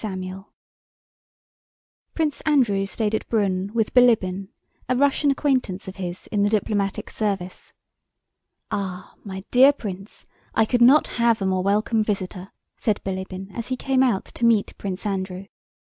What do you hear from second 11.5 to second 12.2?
welcome